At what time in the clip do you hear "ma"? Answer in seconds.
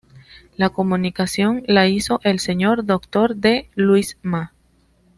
4.23-4.51